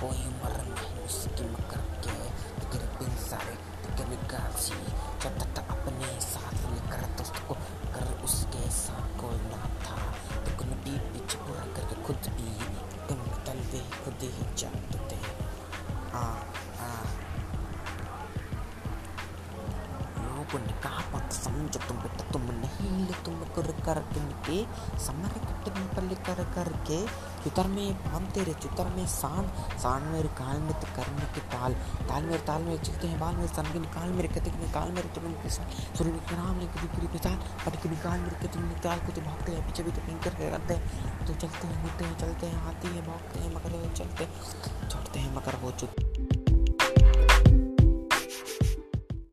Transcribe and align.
कोई 0.00 0.26
उम्र 0.26 0.56
नहीं 0.64 1.02
मुश्किल 1.02 1.54
करके 1.70 2.16
तकरीबन 2.60 3.16
सारे 3.24 3.56
निकासी 4.10 4.76
जब 5.22 5.38
तक 5.54 5.70
अपने 5.70 6.20
साथ 6.20 6.52
लेकर 6.52 7.06
दोस्त 7.16 7.38
को 7.48 7.54
कर 7.94 8.20
उसके 8.24 8.70
साथ 8.70 9.18
कोई 9.20 9.38
ना 9.50 9.62
था। 9.84 9.96
लेकिन 10.44 10.70
भी 10.84 10.98
पीछे 11.08 11.38
पूरा 11.38 11.64
करके 11.76 12.02
खुद 12.02 12.30
भी 12.36 12.50
तुम 13.08 13.18
तलवे 13.44 13.80
खुद 14.04 14.22
ही 14.22 14.54
जानते 14.54 15.18
आ 16.14 16.22
आ। 16.80 16.92
लोगों 20.18 20.60
ने 20.66 20.72
कहा, 20.82 21.02
मत 21.14 21.32
समझो 21.32 21.80
तुम 21.88 21.96
बेटा, 21.96 22.30
तुम 22.30 22.42
नहीं 22.42 23.06
ले, 23.06 23.14
तुम 23.24 23.34
कर, 23.56 23.70
करके 23.86 24.64
समर 24.98 25.32
के 25.38 25.70
टेंपल 25.70 26.14
कर 26.26 26.44
करके 26.54 27.00
चुतर 27.48 27.66
में 27.66 27.94
बाँध 28.04 28.26
तेरे 28.32 28.52
चुतर 28.54 28.88
में 28.96 29.06
शान 29.06 29.46
शान 29.78 30.02
मेरे 30.02 30.28
काल 30.28 30.58
में 30.58 30.72
तो 30.72 30.86
करने 30.96 31.26
के 31.34 31.40
ताल। 31.40 31.74
ताल 32.08 32.22
मेरे 32.22 32.38
ताल 32.38 32.62
में 32.62 32.76
चलते 32.82 33.06
हैं, 33.06 33.20
बाल 33.20 33.34
मेरे 33.34 33.48
सन 33.48 33.72
के 33.72 33.78
निकाल 33.78 34.08
मेरे 34.08 34.28
कतिक 34.28 34.54
निकाल 34.54 34.92
मेरे 34.92 35.08
तुम 35.08 35.32
के 35.32 35.50
साथ। 35.50 35.96
सूर्य 35.96 36.10
के 36.10 36.36
नाम 36.36 36.58
लेके 36.60 36.86
पूरी 36.86 37.06
पिसाल 37.06 37.38
पट 37.66 37.82
के 37.82 37.88
निकाल 37.88 38.20
मेरे 38.20 38.36
कतिक 38.36 38.60
निकाल 38.62 38.98
को 38.98 39.12
तो 39.12 39.20
भागते 39.20 39.52
हैं, 39.52 39.66
पीछे 39.66 39.82
भी 39.82 39.90
तो 39.90 40.06
पिंकर 40.06 40.30
करके 40.30 40.50
करते 40.50 40.74
हैं। 40.74 41.26
तो 41.26 41.34
चलते 41.34 41.66
हैं, 41.66 41.82
मिलते 41.84 42.04
हैं, 42.04 42.18
चलते 42.18 42.46
हैं, 42.46 42.62
आती 42.66 42.88
है, 42.88 43.06
भागते 43.06 43.40
हैं, 43.40 43.54
मगर 43.54 43.94
चलते 43.94 44.28
छोड़ते 44.90 45.18
हैं, 45.18 45.34
मगर 45.36 45.56
वो 45.56 45.70
चुप 45.70 46.07